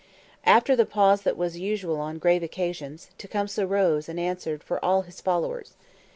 After 0.47 0.75
the 0.75 0.87
pause 0.87 1.21
that 1.21 1.37
was 1.37 1.59
usual 1.59 1.97
on 1.99 2.17
grave 2.17 2.41
occasions, 2.41 3.11
Tecumseh 3.19 3.67
rose 3.67 4.09
and 4.09 4.19
answered 4.19 4.63
for 4.63 4.83
all 4.83 5.03
his 5.03 5.21
followers. 5.21 5.75